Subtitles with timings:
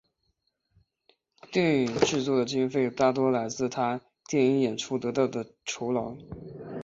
[1.51, 6.17] 电影制作的经费大多来自他电影演出得到的酬劳。